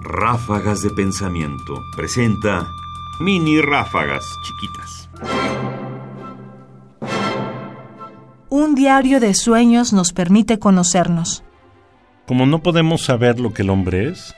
Ráfagas 0.00 0.82
de 0.82 0.90
Pensamiento 0.90 1.82
presenta 1.96 2.68
mini 3.20 3.60
ráfagas 3.60 4.24
chiquitas. 4.44 5.10
Un 8.48 8.74
diario 8.74 9.20
de 9.20 9.34
sueños 9.34 9.92
nos 9.92 10.12
permite 10.12 10.58
conocernos. 10.58 11.42
Como 12.26 12.46
no 12.46 12.62
podemos 12.62 13.02
saber 13.02 13.40
lo 13.40 13.52
que 13.52 13.62
el 13.62 13.70
hombre 13.70 14.10
es, 14.10 14.34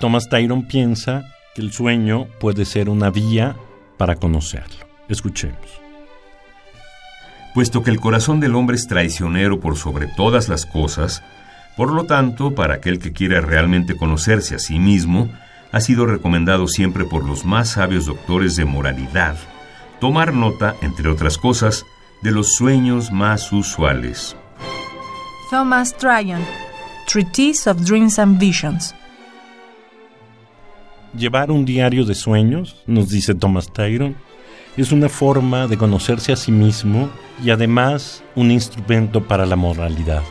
Thomas 0.00 0.28
Tyron 0.28 0.66
piensa 0.66 1.24
que 1.54 1.62
el 1.62 1.72
sueño 1.72 2.26
puede 2.40 2.64
ser 2.64 2.88
una 2.88 3.10
vía 3.10 3.56
para 3.98 4.16
conocerlo. 4.16 4.86
Escuchemos. 5.08 5.84
Puesto 7.54 7.82
que 7.82 7.90
el 7.90 8.00
corazón 8.00 8.40
del 8.40 8.54
hombre 8.56 8.76
es 8.76 8.88
traicionero 8.88 9.60
por 9.60 9.76
sobre 9.76 10.08
todas 10.08 10.48
las 10.48 10.66
cosas, 10.66 11.22
por 11.76 11.92
lo 11.92 12.04
tanto, 12.04 12.54
para 12.54 12.74
aquel 12.74 12.98
que 12.98 13.12
quiera 13.12 13.40
realmente 13.40 13.96
conocerse 13.96 14.54
a 14.54 14.58
sí 14.58 14.78
mismo, 14.78 15.28
ha 15.72 15.80
sido 15.80 16.06
recomendado 16.06 16.68
siempre 16.68 17.04
por 17.04 17.24
los 17.24 17.44
más 17.44 17.70
sabios 17.70 18.06
doctores 18.06 18.56
de 18.56 18.64
moralidad 18.64 19.36
tomar 20.04 20.34
nota, 20.34 20.76
entre 20.82 21.08
otras 21.08 21.38
cosas, 21.38 21.86
de 22.20 22.30
los 22.30 22.56
sueños 22.56 23.10
más 23.10 23.50
usuales. 23.52 24.36
Thomas 25.50 25.96
Tryon, 25.96 26.42
Treatise 27.06 27.70
of 27.70 27.80
Dreams 27.80 28.18
and 28.18 28.38
Visions. 28.38 28.94
Llevar 31.16 31.50
un 31.50 31.64
diario 31.64 32.04
de 32.04 32.14
sueños, 32.14 32.82
nos 32.86 33.08
dice 33.08 33.34
Thomas 33.34 33.72
Tyron, 33.72 34.14
es 34.76 34.92
una 34.92 35.08
forma 35.08 35.68
de 35.68 35.78
conocerse 35.78 36.32
a 36.32 36.36
sí 36.36 36.52
mismo 36.52 37.08
y 37.42 37.48
además 37.48 38.22
un 38.34 38.50
instrumento 38.50 39.22
para 39.22 39.46
la 39.46 39.56
moralidad 39.56 40.22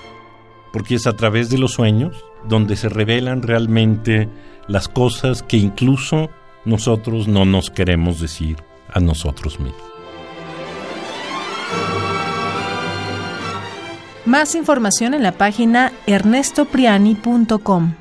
porque 0.74 0.96
es 0.96 1.08
a 1.08 1.14
través 1.14 1.50
de 1.50 1.58
los 1.60 1.72
sueños 1.72 2.26
donde 2.50 2.76
se 2.76 2.90
revelan 2.90 3.42
realmente 3.44 4.28
las 4.68 4.90
cosas 4.90 5.42
que 5.44 5.56
incluso 5.56 6.30
nosotros 6.66 7.30
no 7.30 7.46
nos 7.46 7.70
queremos 7.70 8.20
decir 8.20 8.58
a 8.92 9.00
nosotros 9.00 9.60
mismos. 9.60 9.80
Más 14.26 14.56
información 14.56 15.14
en 15.14 15.22
la 15.22 15.34
página 15.34 15.92
ernestopriani.com. 16.08 17.94